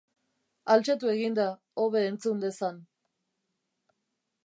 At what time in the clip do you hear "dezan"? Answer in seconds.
2.47-2.83